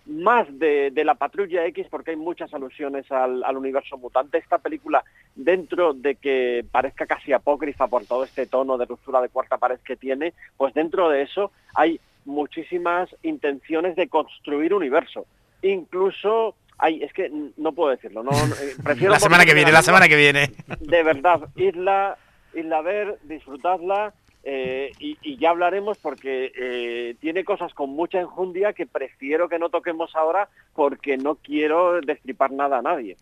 [0.07, 4.39] más de, de la Patrulla X porque hay muchas alusiones al, al universo mutante.
[4.39, 9.29] Esta película, dentro de que parezca casi apócrifa por todo este tono de ruptura de
[9.29, 15.27] cuarta pared que tiene, pues dentro de eso hay muchísimas intenciones de construir universo.
[15.63, 19.71] Incluso hay, es que no puedo decirlo, no, no, eh, prefiero La semana que viene,
[19.71, 20.51] la la semana que viene.
[20.81, 22.17] De verdad, irla,
[22.55, 28.19] irla a ver, disfrutadla eh, y, y ya hablaremos porque eh, tiene cosas con mucha
[28.21, 33.17] enjundia que prefiero que no toquemos ahora porque no quiero destripar nada a nadie.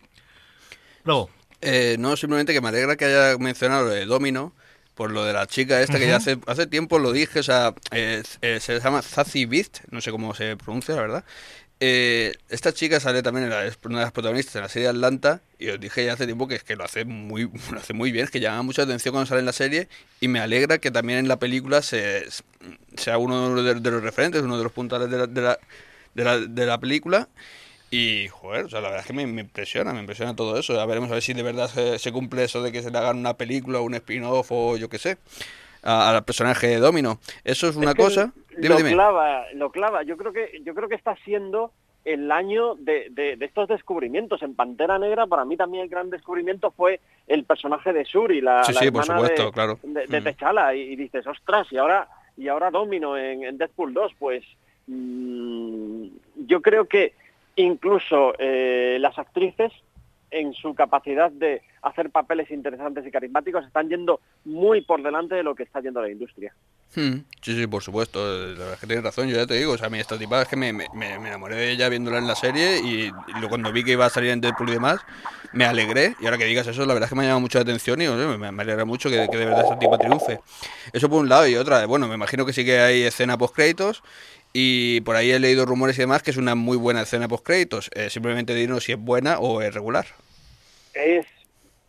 [1.04, 1.28] Luego,
[1.62, 4.54] Eh, no, simplemente que me alegra que haya mencionado lo de Domino,
[5.00, 7.72] por lo de la chica esta, que ya hace, hace tiempo lo dije, o sea,
[7.90, 11.24] eh, eh, se llama Zazie Beast, no sé cómo se pronuncia, la verdad.
[11.80, 14.88] Eh, esta chica sale también en la- es una de las protagonistas en la serie
[14.88, 17.94] Atlanta y os dije ya hace tiempo que es que lo hace muy lo hace
[17.94, 19.88] muy bien, es que llama mucha atención cuando sale en la serie
[20.20, 22.26] y me alegra que también en la película se,
[22.98, 25.58] sea uno de, de los referentes, uno de los puntales de la, de la,
[26.14, 27.26] de la, de la película
[27.90, 30.74] y, joder, o sea, la verdad es que me, me impresiona, me impresiona todo eso.
[30.74, 32.98] Ya veremos a ver si de verdad se, se cumple eso de que se le
[32.98, 35.18] hagan una película, un spin-off o yo qué sé,
[35.82, 37.18] al personaje de Domino.
[37.44, 38.32] Eso es una Es que cosa.
[38.56, 38.92] Dime, lo dime.
[38.92, 40.02] clava, lo clava.
[40.04, 41.72] Yo creo que yo creo que está siendo
[42.04, 44.42] el año de, de- de estos descubrimientos.
[44.42, 48.64] En Pantera Negra, para mí también el gran descubrimiento fue el personaje de Shuri, la,
[48.64, 49.78] Sí, la sí, por hermana supuesto, de, claro.
[49.82, 50.24] de, de Mm.
[50.24, 50.74] T'Challa.
[50.74, 54.44] Y, y dices, ostras, y ahora y ahora Domino en, en Deadpool 2, pues
[54.86, 56.06] mm,
[56.46, 57.14] yo creo que
[57.56, 59.72] incluso eh, las actrices
[60.30, 65.42] en su capacidad de hacer papeles interesantes y carismáticos están yendo muy por delante de
[65.42, 66.54] lo que está yendo la industria.
[66.94, 68.18] Mm, Sí, sí, por supuesto.
[68.20, 69.72] La verdad que tienes razón, yo ya te digo.
[69.72, 72.18] O sea, a mí esta tipa es que me, me, me enamoré de ella viéndola
[72.18, 75.00] en la serie y, y cuando vi que iba a salir en Deadpool y demás,
[75.52, 76.14] me alegré.
[76.20, 78.00] Y ahora que digas eso, la verdad es que me ha llamado mucho la atención
[78.02, 80.40] y oye, me, me alegra mucho que, de verdad esta tipa triunfe.
[80.92, 84.02] Eso por un lado y otra, bueno, me imagino que sí que hay escena post-créditos
[84.52, 87.90] y por ahí he leído rumores y demás que es una muy buena escena post-créditos.
[87.94, 90.06] Eh, simplemente dinos si es buena o es regular.
[90.94, 91.26] es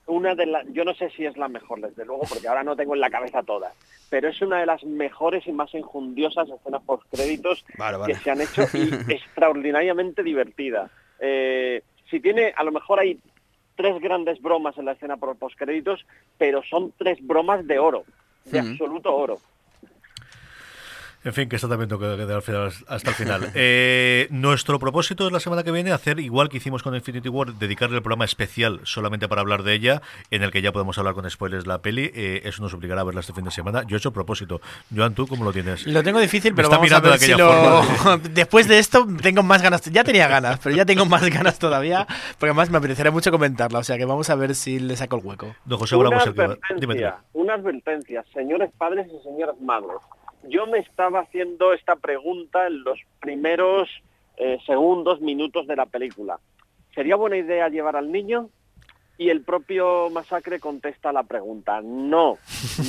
[0.08, 2.76] una de las, yo no sé si es la mejor, desde luego, porque ahora no
[2.76, 3.74] tengo en la cabeza todas,
[4.10, 8.14] pero es una de las mejores y más enjundiosas escenas post créditos Vale, vale.
[8.14, 10.90] que se han hecho y extraordinariamente divertida.
[11.20, 13.20] Eh, si tiene, a lo mejor hay
[13.76, 16.06] tres grandes bromas en la escena post créditos,
[16.38, 18.04] pero son tres bromas de oro,
[18.46, 19.40] de absoluto oro.
[21.24, 23.52] En fin, que esto también tengo que quedar al final- hasta el final.
[23.54, 27.54] Eh, nuestro propósito es la semana que viene hacer igual que hicimos con Infinity War,
[27.54, 31.14] dedicarle el programa especial solamente para hablar de ella, en el que ya podemos hablar
[31.14, 32.12] con spoilers la peli.
[32.16, 33.84] Eh, eso nos obligará a verla este fin de semana.
[33.84, 34.62] Yo he hecho propósito.
[34.96, 35.86] Joan, ¿tú cómo lo tienes?
[35.86, 38.18] Lo tengo difícil, pero está vamos a ver de si lo...
[38.32, 39.82] Después de esto tengo más ganas.
[39.92, 42.08] Ya tenía ganas, pero ya tengo más ganas todavía,
[42.40, 43.80] porque además me apetecería mucho comentarla.
[43.80, 45.56] O sea que vamos a ver si le saco el hueco.
[45.66, 49.98] Don José Bravo una que va- Dime, advertencia, una advertencia, señores padres y señoras madres.
[50.44, 53.90] Yo me estaba haciendo esta pregunta en los primeros
[54.38, 56.40] eh, segundos, minutos de la película.
[56.96, 58.50] ¿Sería buena idea llevar al niño?
[59.18, 61.82] Y el propio Masacre contesta la pregunta.
[61.82, 62.38] No,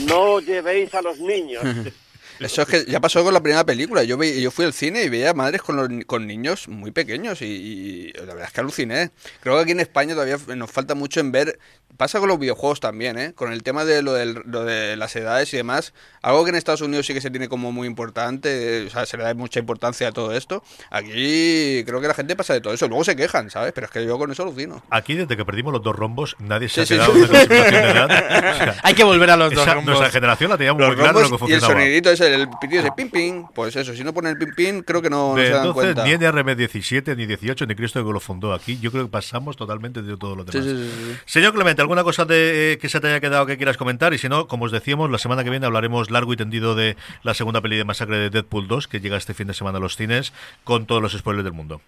[0.08, 1.62] no llevéis a los niños.
[2.44, 4.02] Eso es que ya pasó con la primera película.
[4.02, 7.42] Yo vi, yo fui al cine y veía madres con, los con niños muy pequeños
[7.42, 9.10] y, y la verdad es que aluciné.
[9.40, 11.58] Creo que aquí en España todavía nos falta mucho en ver.
[11.98, 13.34] Pasa con los videojuegos también, ¿eh?
[13.34, 15.92] Con el tema de lo, del- lo de las edades y demás.
[16.22, 18.86] Algo que en Estados Unidos sí que se tiene como muy importante.
[18.86, 20.64] O sea, se le da mucha importancia a todo esto.
[20.90, 22.88] Aquí creo que la gente pasa de todo eso.
[22.88, 23.72] Luego se quejan, ¿sabes?
[23.74, 24.82] Pero es que yo con eso alucino.
[24.90, 27.20] Aquí, desde que perdimos los dos rombos, nadie se Sí, ha sí, quedado sí.
[27.20, 28.52] en una de edad.
[28.52, 29.90] O sea, Hay que volver a los dos esa- rombos.
[29.98, 31.72] nuestra generación la teníamos Los muy claro lo que y el funcionaba.
[31.74, 33.44] sonidito ese, el pitido ese pim pim.
[33.54, 35.66] Pues eso, si no ponen el pim pim, creo que no, no De se dan
[35.66, 36.04] entonces, cuenta.
[36.04, 38.78] ni NRM17, ni 18, ni Cristo que lo fundó aquí.
[38.80, 40.64] Yo creo que pasamos totalmente de todo lo demás.
[40.64, 41.16] sí, sí, sí.
[41.26, 44.12] Señor Clemente, ¿alguna cosa de, eh, que se te haya quedado que quieras comentar?
[44.14, 46.96] Y si no, como os decíamos, la semana que viene hablaremos largo y tendido de
[47.22, 49.80] la segunda peli de masacre de Deadpool 2, que llega este fin de semana a
[49.80, 50.32] los cines,
[50.64, 51.80] con todos los spoilers del mundo.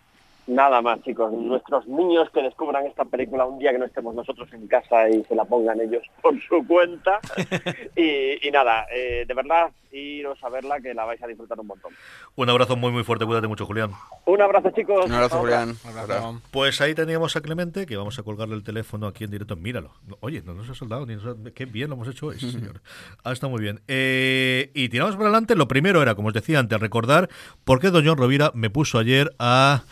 [0.46, 1.33] Nada más, chicos.
[1.33, 5.24] Nuestros niños que descubran esta película un día que no estemos nosotros en casa y
[5.24, 7.18] se la pongan ellos por su cuenta.
[7.96, 11.68] y, y nada, eh, de verdad, iros a verla que la vais a disfrutar un
[11.68, 11.92] montón.
[12.35, 13.24] Un abrazo muy, muy fuerte.
[13.24, 13.92] Cuídate mucho, Julián.
[14.26, 15.07] Un abrazo, chicos.
[15.07, 15.38] Un abrazo.
[15.38, 15.76] Julián.
[15.90, 16.42] Un abrazo.
[16.50, 19.57] Pues ahí teníamos a Clemente, que vamos a colgarle el teléfono aquí en directo.
[19.57, 19.92] Míralo.
[20.20, 22.83] Oye, no nos ha soldado ni nos ha- Qué bien lo hemos hecho hoy, señor.
[23.24, 23.80] Ah, está muy bien.
[23.88, 25.54] Eh, y tiramos para adelante.
[25.57, 27.30] Lo primero era, como os decía antes, recordar
[27.64, 29.85] por qué Don John Rovira me puso ayer a...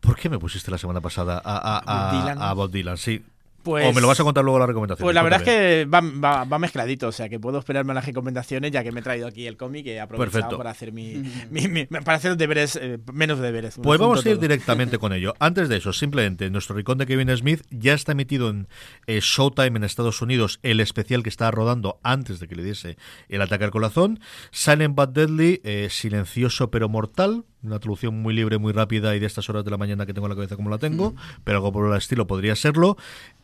[0.00, 2.42] ¿Por qué me pusiste la semana pasada a, a, a, Bob Dylan.
[2.42, 2.96] a Bob Dylan?
[2.96, 3.22] Sí.
[3.62, 5.04] Pues- o me lo vas a contar luego la recomendación.
[5.06, 7.94] Pues la verdad es que va, va- va mezcladito, o sea que puedo esperarme a
[7.94, 10.58] las recomendaciones ya que me he traído aquí el cómic y he aprovechado Perfecto.
[10.58, 13.76] para hacer mi, mi- mi- para hacer los deberes, eh, menos deberes.
[13.80, 14.42] Pues vamos a ir todo.
[14.42, 15.34] directamente con ello.
[15.38, 18.66] Antes de eso, simplemente, nuestro rincón de Kevin Smith ya está emitido en
[19.06, 22.96] eh, Showtime en Estados Unidos, el especial que estaba rodando antes de que le diese
[23.28, 24.18] el ataque al corazón.
[24.50, 27.44] Silent but Deadly, eh, silencioso pero mortal.
[27.62, 30.26] Una traducción muy libre, muy rápida y de estas horas de la mañana que tengo
[30.26, 32.96] en la cabeza como la tengo, pero algo por el estilo podría serlo.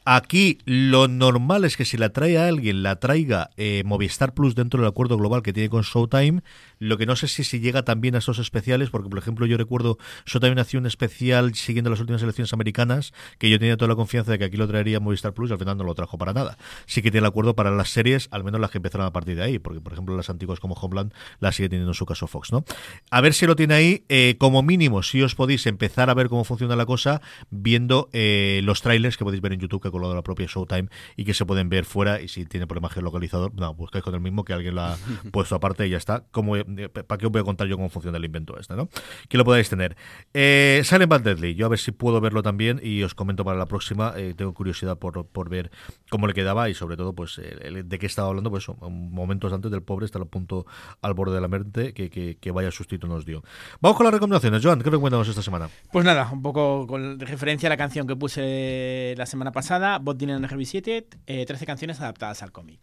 [0.05, 4.55] Aquí lo normal es que si la trae a alguien, la traiga eh, Movistar Plus
[4.55, 6.43] dentro del acuerdo global que tiene con Showtime.
[6.79, 9.57] Lo que no sé si, si llega también a esos especiales, porque por ejemplo yo
[9.57, 13.97] recuerdo Showtime hacía un especial siguiendo las últimas elecciones americanas, que yo tenía toda la
[13.97, 16.33] confianza de que aquí lo traería Movistar Plus y al final no lo trajo para
[16.33, 16.57] nada.
[16.87, 19.37] Sí que tiene el acuerdo para las series, al menos las que empezaron a partir
[19.37, 22.27] de ahí, porque por ejemplo las antiguas como Homeland las sigue teniendo en su caso
[22.27, 22.65] Fox, ¿no?
[23.11, 24.05] A ver si lo tiene ahí.
[24.09, 28.61] Eh, como mínimo, si os podéis empezar a ver cómo funciona la cosa, viendo eh,
[28.65, 31.35] los trailers que podéis ver en YouTube que ha colgado la propia Showtime y que
[31.35, 32.21] se pueden ver fuera.
[32.21, 34.97] Y si tiene problema geolocalizador, no, buscáis con el mismo que alguien lo ha
[35.33, 36.25] puesto aparte y ya está.
[36.31, 38.89] Como, eh, ¿Para qué os voy a contar yo cómo funciona el invento este, no?
[39.29, 39.97] Que lo podáis tener.
[40.35, 43.59] Eh, Silent But Deadly, yo a ver si puedo verlo también y os comento para
[43.59, 44.15] la próxima.
[44.17, 45.71] Eh, tengo curiosidad por, por ver
[46.11, 49.53] cómo le quedaba y sobre todo, pues, el- el- de qué estaba hablando, pues, momentos
[49.53, 50.67] antes del pobre estar a punto
[51.03, 53.43] al borde de la mente que, que, que vaya sustito nos dio.
[53.81, 54.65] Vamos con las recomendaciones.
[54.65, 55.69] Joan, ¿qué recomendamos esta semana?
[55.91, 60.17] Pues nada, un poco con referencia a la canción que puse la semana pasada, Bot
[60.17, 62.79] Dylan Revisited, eh, 13 canciones adaptadas al cómic.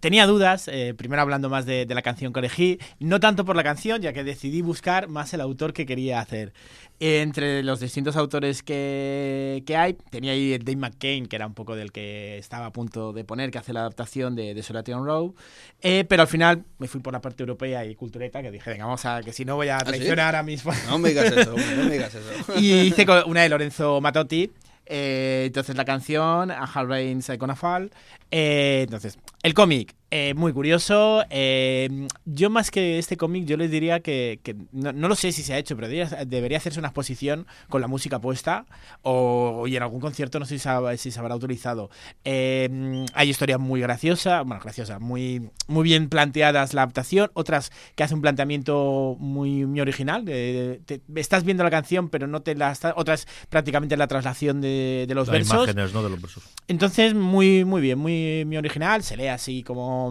[0.00, 3.56] Tenía dudas, eh, primero hablando más de, de la canción que elegí, no tanto por
[3.56, 6.52] la canción, ya que decidí buscar más el autor que quería hacer.
[6.98, 11.74] Entre los distintos autores que, que hay, tenía ahí Dave McCain, que era un poco
[11.74, 15.34] del que estaba a punto de poner, que hace la adaptación de, de Solation Row,
[15.80, 18.84] eh, pero al final me fui por la parte europea y cultureta, que dije, venga,
[18.84, 19.84] vamos a, que si no voy a sí?
[19.86, 20.84] traicionar a mis fans.
[20.88, 22.58] No me digas eso, hombre, no me digas eso.
[22.58, 24.50] Y hice una de Lorenzo Matotti.
[24.86, 27.90] Eh, entonces la canción, A Hard Rain's Gonna Fall.
[28.30, 31.24] eh, entonces, el cómic, eh, muy curioso.
[31.30, 35.32] eh, yo más que este cómic, yo les diría que, que no, no lo sé
[35.32, 38.66] si se ha hecho, pero debería, debería hacerse una exposición con la música puesta
[39.00, 41.88] o y en algún concierto, no sé si se, ha- si se habrá utilizado.
[42.24, 48.02] Eh, hay historias muy graciosas, bueno, graciosas, muy, muy bien planteadas la adaptación, otras que
[48.04, 50.26] hacen un planteamiento muy, muy original.
[50.26, 55.06] te- estás viendo la canción, pero no te la está- otras prácticamente la traslación de,
[55.08, 55.54] de los Las versos.
[55.56, 56.02] imágenes, ¿no?
[56.02, 56.44] De los versos.
[56.68, 59.02] Entonces, muy, muy bien, muy, muy original.
[59.02, 60.01] Se lee así como.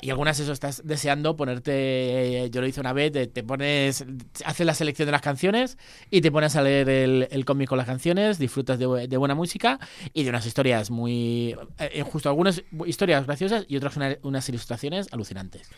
[0.00, 1.72] Y algunas eso estás deseando ponerte.
[2.44, 4.04] eh, Yo lo hice una vez, te, pones.
[4.44, 5.76] Haces la selección de las canciones
[6.10, 9.34] y te pones a leer el, cómic con las canciones, disfrutas de, bu- de buena
[9.34, 9.78] música
[10.14, 11.54] y de unas historias muy.
[11.78, 15.68] eh, justo algunas historias graciosas y otras una- unas ilustraciones alucinantes.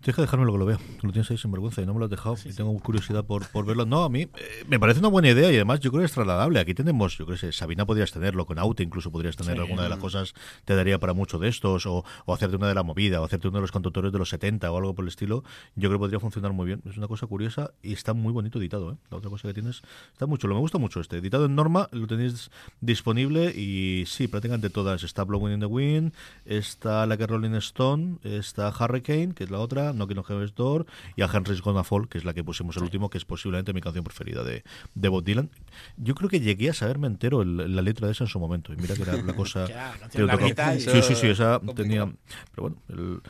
[0.00, 0.78] Tienes que dejármelo que lo vea.
[1.02, 2.36] Lo tienes ahí sin vergüenza y no me lo has dejado.
[2.44, 3.86] y tengo curiosidad por, por verlo.
[3.86, 4.28] No, a mí eh,
[4.68, 6.60] me parece una buena idea y además yo creo que es trasladable.
[6.60, 9.60] Aquí tenemos, yo creo que Sabina podrías tenerlo, con Aute incluso podrías tener Sí.
[9.62, 10.34] alguna de las cosas,
[10.66, 13.48] te daría para mucho de estos, o, o hacerte una de la movida, o hacerte
[13.48, 15.42] uno de los cantautores de los 70 o algo por el estilo.
[15.74, 16.82] Yo creo que podría funcionar muy bien.
[16.88, 18.92] Es una cosa curiosa y está muy bonito editado.
[18.92, 18.96] ¿eh?
[19.10, 19.80] La otra cosa que tienes
[20.12, 20.48] está mucho.
[20.48, 21.16] Lo me gusta mucho este.
[21.18, 25.02] Editado en norma, lo tenéis disponible y sí, prácticamente todas.
[25.02, 26.12] Está Blowing in the Wind,
[26.44, 30.86] está la que Rolling Stone, está Hurricane, que es la otra, Knocking on Heaven's Door,
[31.16, 33.72] y a Henry's Gonna Fall, que es la que pusimos el último, que es posiblemente
[33.72, 35.50] mi canción preferida de, de Bob Dylan.
[35.96, 38.72] Yo creo que llegué a saberme entero el- la letra de esa en su momento,
[38.72, 39.66] y mira que era la cosa...
[40.10, 41.74] Que la Sí, sí, sí, esa Complicado.
[41.74, 42.12] tenía...
[42.54, 43.20] Pero bueno, el...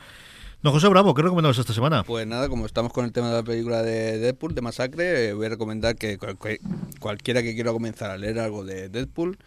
[0.63, 2.03] No, José Bravo, ¿qué recomendamos esta semana?
[2.03, 5.33] Pues nada, como estamos con el tema de la película de Deadpool, de Masacre, eh,
[5.33, 6.59] voy a recomendar que cual- cual-
[6.99, 9.37] cualquiera que quiera comenzar a leer algo de Deadpool,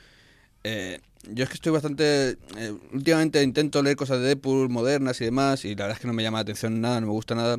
[0.62, 1.00] eh,
[1.32, 2.38] yo es que estoy bastante...
[2.56, 6.06] eh, últimamente intento leer cosas de Deadpool modernas y demás, y la verdad es que
[6.06, 7.58] no me llama la atención nada, no me gusta nada.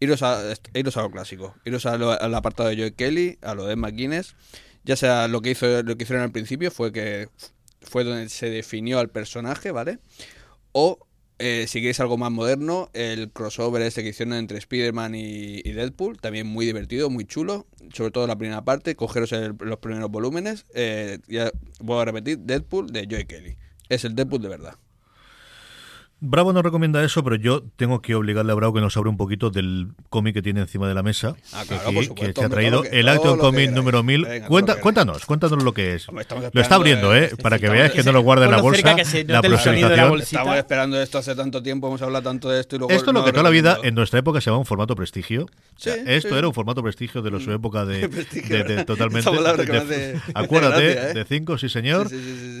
[0.00, 0.42] Iros a,
[0.74, 3.76] iros a lo clásico, iros a lo- al apartado de Joe Kelly, a lo de
[3.76, 4.34] McGuinness,
[4.84, 7.28] ya sea lo que hizo lo que hicieron al principio fue que
[7.80, 9.98] fue donde se definió al personaje, ¿vale?
[10.72, 10.98] O
[11.38, 16.20] eh, si queréis algo más moderno, el crossover este que hicieron entre Spider-Man y, Deadpool,
[16.20, 21.18] también muy divertido, muy chulo, sobre todo la primera parte, cogeros los primeros volúmenes, eh,
[21.26, 23.56] ya voy a repetir, Deadpool de Joey Kelly.
[23.88, 24.74] Es el Deadpool de verdad.
[26.26, 29.16] Bravo no recomienda eso, pero yo tengo que obligarle a Bravo que nos hable un
[29.16, 31.34] poquito del cómic que tiene encima de la mesa.
[31.52, 34.06] Ah, que claro, aquí, por que se ha traído que- el Action Comic número queráis.
[34.06, 34.22] 1000.
[34.24, 36.08] Venga, todo Cuenta, lo que cuéntanos, cuéntanos lo que es.
[36.08, 37.30] Hombre, Lo está abriendo, ¿eh?
[37.32, 38.94] eh, Para que veáis que no lo guarda en la bolsa.
[38.94, 40.20] que la presentación.
[40.20, 43.14] Estamos esperando esto hace tanto tiempo, hemos hablado tanto de esto y luego Esto es
[43.14, 45.46] lo que toda la vida en nuestra época se llamaba un formato prestigio.
[45.76, 46.34] Sí, O sea, esto sí.
[46.36, 49.20] era un formato prestigio de su época de, de- de- totalmente.
[49.20, 51.14] Esa palabra que de- me hace acuérdate, ¿eh?
[51.14, 52.08] de 5, sí señor.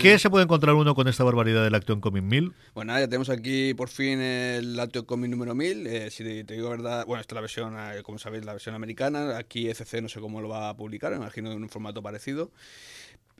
[0.00, 2.52] ¿Qué se puede encontrar uno con esta barbaridad del Action Comic 1000?
[2.74, 5.86] Bueno, nada, ya tenemos aquí por fin el Latio Comic número 1000.
[5.86, 8.74] Eh, si te, digo verdad, bueno, esta es la versión, eh, como sabéis, la versión
[8.74, 9.36] americana.
[9.36, 12.50] Aquí ECC no sé cómo lo va a publicar, me imagino en un formato parecido.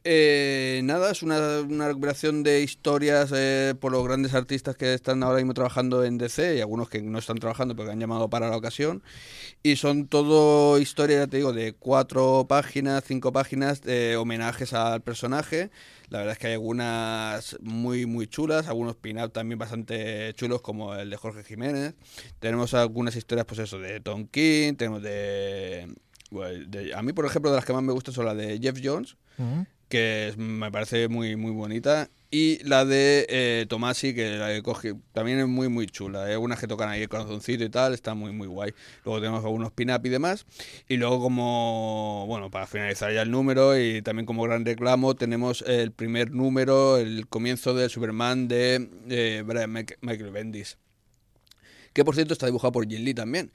[0.06, 5.22] Eh, nada, es una, una recuperación de historias eh, por los grandes artistas que están
[5.22, 8.28] ahora mismo trabajando en DC y algunos que no están trabajando pero que han llamado
[8.28, 9.02] para la ocasión.
[9.62, 13.80] Y son todo historias, ya te digo, de cuatro páginas, cinco páginas
[14.18, 15.70] homenajes al personaje.
[16.14, 20.94] La verdad es que hay algunas muy, muy chulas, algunos pin-up también bastante chulos, como
[20.94, 21.96] el de Jorge Jiménez.
[22.38, 25.92] Tenemos algunas historias, pues eso, de Tom King, tenemos de,
[26.94, 29.16] A mí, por ejemplo, de las que más me gustan son las de Jeff Jones,
[29.88, 32.10] que me parece muy, muy bonita.
[32.30, 36.24] Y la de eh, Tomasi, que la de Coge, también es muy, muy chula.
[36.24, 38.72] Hay algunas que tocan ahí el corazoncito y tal, está muy, muy guay.
[39.04, 40.44] Luego tenemos algunos pin-up y demás.
[40.88, 45.62] Y luego como, bueno, para finalizar ya el número y también como gran reclamo, tenemos
[45.62, 50.76] el primer número, el comienzo del Superman de eh, Brian Michael Bendis.
[51.92, 53.52] Que por cierto está dibujado por Jim Lee también.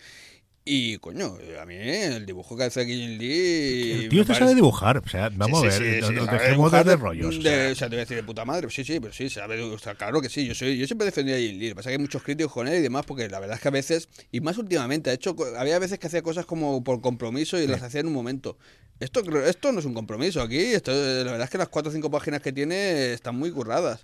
[0.71, 3.91] Y coño, a mí el dibujo que hace Jim Lee.
[4.03, 4.97] El tío te parece- sabe dibujar.
[4.99, 6.03] O sea, vamos Sí, a ver.
[6.03, 7.37] sí, sí, dejemos de de- rollos.
[7.37, 7.71] o sea.
[7.71, 8.67] o sea, te voy a decir de puta madre.
[8.69, 9.59] Sí, sí, pero sí, sabe.
[9.63, 10.45] O sea, claro que sí.
[10.45, 11.69] Yo soy, yo siempre defendí a Jim Lee.
[11.69, 13.55] Lo que pasa es que hay muchos críticos con él y demás, porque la verdad
[13.55, 16.83] es que a veces, y más últimamente, ha hecho, había veces que hacía cosas como
[16.83, 18.57] por compromiso y las hacía en un momento.
[18.99, 20.57] Esto, esto no es un compromiso aquí.
[20.59, 24.01] Esto, la verdad es que las cuatro o cinco páginas que tiene están muy curradas.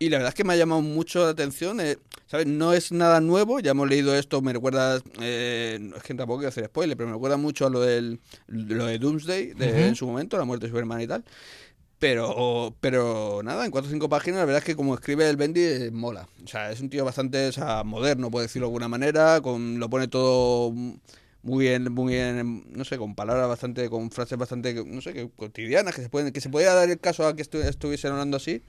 [0.00, 1.80] Y la verdad es que me ha llamado mucho la atención.
[1.80, 2.46] eh, ¿Sabes?
[2.46, 3.58] No es nada nuevo.
[3.58, 4.40] Ya hemos leído esto.
[4.42, 5.00] Me recuerda.
[5.20, 8.86] eh, es que tampoco quiero hacer spoiler, pero me recuerda mucho a lo, del, lo
[8.86, 11.24] de Doomsday de, en su momento, la muerte de Superman y tal.
[11.98, 15.36] Pero, pero nada, en cuatro o cinco páginas, la verdad es que como escribe el
[15.36, 16.28] Bendy, eh, mola.
[16.44, 19.40] O sea, es un tío bastante o sea, moderno, por decirlo de alguna manera.
[19.40, 20.70] Con, lo pone todo
[21.42, 25.28] muy bien, muy bien, no sé, con palabras bastante, con frases bastante, no sé, que
[25.34, 28.36] cotidianas, que se pueden, que se podía dar el caso a que estu- estuviesen hablando
[28.36, 28.62] así.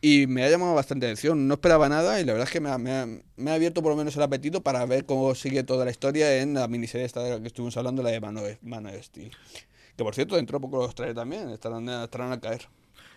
[0.00, 1.48] Y me ha llamado bastante atención.
[1.48, 3.82] No esperaba nada y la verdad es que me ha, me ha- me ha abierto
[3.82, 7.06] por lo menos el apetito para ver cómo sigue toda la historia en la miniserie
[7.06, 9.30] esta de la que estuvimos hablando, la de Man of, Man of Steel.
[9.96, 12.68] Que por cierto, dentro de poco los trae también, estarán, estarán a caer.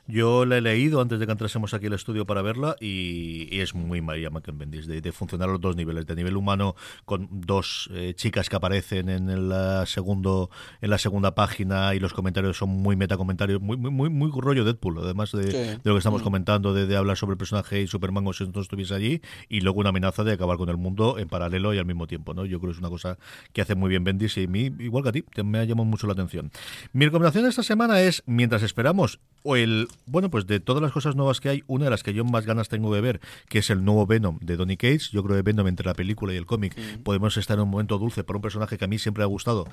[0.07, 3.59] Yo la he leído antes de que entrásemos aquí al estudio para verla y, y
[3.59, 6.75] es muy María Michael Bendis, de, de funcionar a los dos niveles, de nivel humano
[7.05, 10.49] con dos eh, chicas que aparecen en el eh, segundo
[10.81, 14.63] en la segunda página y los comentarios son muy metacomentarios, muy muy muy, muy rollo
[14.63, 15.57] Deadpool, además de, Sí.
[15.57, 16.23] de lo que estamos Mm.
[16.23, 19.61] comentando, de, de hablar sobre el personaje y Superman como si no estuviese allí y
[19.61, 22.45] luego una amenaza de acabar con el mundo en paralelo y al mismo tiempo, ¿no?
[22.45, 23.17] Yo creo que es una cosa
[23.53, 25.63] que hace muy bien Bendis y a mí, igual que a ti, te- me ha
[25.65, 26.51] llamado mucho la atención.
[26.93, 30.91] Mi recomendación de esta semana es, mientras esperamos, o el, bueno, pues de todas las
[30.91, 33.19] cosas nuevas que hay, una de las que yo más ganas tengo de ver,
[33.49, 35.11] que es el nuevo Venom de Donny Cates.
[35.11, 37.97] Yo creo que Venom entre la película y el cómic podemos estar en un momento
[37.97, 39.65] dulce por un personaje que a mí siempre me ha gustado,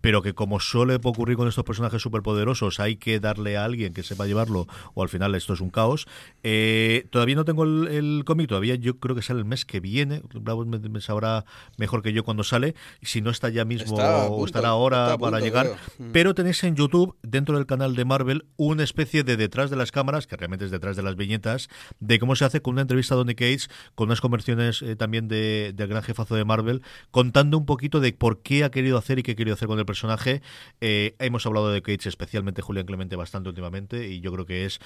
[0.00, 4.02] pero que como suele ocurrir con estos personajes superpoderosos, hay que darle a alguien que
[4.02, 6.06] sepa llevarlo, o al final esto es un caos.
[6.42, 9.80] Eh, todavía no tengo el, el cómic, todavía yo creo que sale el mes que
[9.80, 10.22] viene.
[10.34, 11.44] Bravo me, me sabrá
[11.76, 12.74] mejor que yo cuando sale.
[13.02, 15.66] Si no está ya mismo, Está o estará ahora está para llegar.
[15.66, 16.08] creo.
[16.08, 16.12] Mm.
[16.12, 19.92] Pero tenéis en YouTube, dentro del canal de Marvel, una especie de detrás de las
[19.92, 21.68] cámaras, que realmente es detrás de las viñetas,
[22.00, 25.28] de cómo se hace con una entrevista a Donny Cates, con unas conversiones eh, también
[25.28, 29.18] de, del gran jefazo de Marvel, contando un poquito de por qué ha querido hacer
[29.18, 30.42] y qué ha querido hacer con el personaje.
[30.80, 34.80] Eh, hemos hablado de Cates, especialmente Julián Clemente, bastante últimamente, y yo creo que es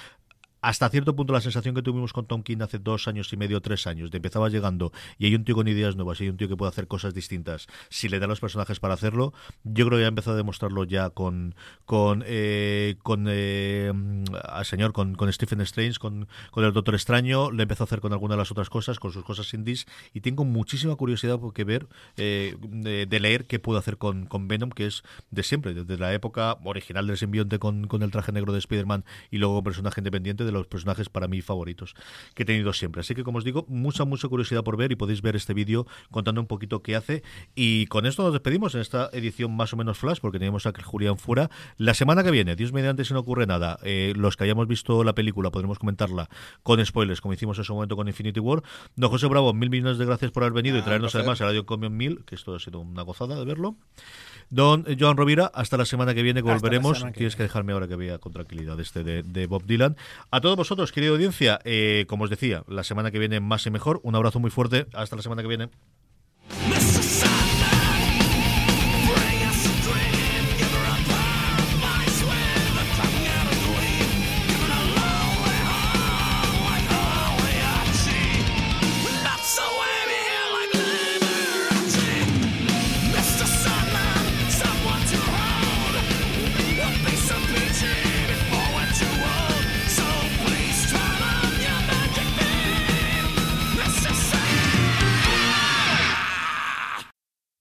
[0.61, 3.61] hasta cierto punto la sensación que tuvimos con Tom King hace dos años y medio,
[3.61, 6.37] tres años, de empezaba llegando y hay un tío con ideas nuevas y hay un
[6.37, 9.33] tío que puede hacer cosas distintas si le da los personajes para hacerlo,
[9.65, 11.55] yo creo que ha empezado a demostrarlo ya con
[11.85, 13.93] con eh, con eh,
[14.45, 18.13] al señor, con, Stephen Strange, con, con el Doctor Extraño, le empezó a hacer con
[18.13, 21.87] algunas de las otras cosas, con sus cosas indies y tengo muchísima curiosidad que ver
[22.17, 26.59] eh, de, leer qué puede hacer con, Venom, que es de siempre, desde la época
[26.65, 30.50] original del simbionte con, con el traje negro de Spider-Man y luego personaje independiente de
[30.51, 31.95] los personajes para mí favoritos
[32.35, 33.01] que he tenido siempre.
[33.01, 35.87] Así que, como os digo, mucha, mucha curiosidad por ver y podéis ver este vídeo
[36.11, 37.23] contando un poquito qué hace.
[37.55, 40.73] Y con esto nos despedimos en esta edición más o menos flash, porque tenemos a
[40.83, 41.51] Julián fuera.
[41.77, 45.05] La semana que viene, Dios mediante, si no ocurre nada, eh, los que hayamos visto
[45.05, 46.29] la película podremos comentarla
[46.63, 48.63] con spoilers, como hicimos en su momento con Infinity War.
[48.97, 51.21] Don José Bravo, mil millones de gracias por haber venido y Ah, traernos un placer.
[51.23, 53.77] además el Radio Comion 1000, que esto ha sido una gozada de verlo.
[54.51, 56.99] Don Joan Rovira, hasta la semana que viene que Hasta volveremos.
[56.99, 59.97] semana que Tienes que dejarme ahora que vea con tranquilidad este de, de Bob Dylan.
[60.31, 63.71] A todos vosotros, querida audiencia, eh, como os decía, la semana que viene más y
[63.71, 64.01] mejor.
[64.03, 64.87] Un abrazo muy fuerte.
[64.93, 65.69] Hasta la semana que viene.